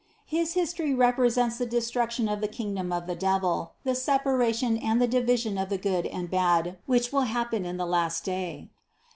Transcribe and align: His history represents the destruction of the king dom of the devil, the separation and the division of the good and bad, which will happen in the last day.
His 0.25 0.53
history 0.53 0.95
represents 0.95 1.59
the 1.59 1.65
destruction 1.67 2.27
of 2.27 2.41
the 2.41 2.47
king 2.47 2.73
dom 2.73 2.91
of 2.91 3.05
the 3.05 3.13
devil, 3.13 3.75
the 3.83 3.93
separation 3.93 4.75
and 4.79 4.99
the 4.99 5.07
division 5.07 5.59
of 5.59 5.69
the 5.69 5.77
good 5.77 6.07
and 6.07 6.27
bad, 6.27 6.79
which 6.87 7.13
will 7.13 7.21
happen 7.29 7.65
in 7.67 7.77
the 7.77 7.85
last 7.85 8.25
day. 8.25 8.71